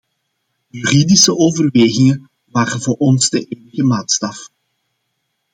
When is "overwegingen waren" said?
1.37-2.81